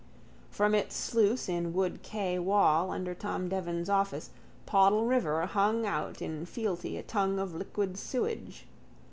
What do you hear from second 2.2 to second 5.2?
wall under Tom Devan's office Poddle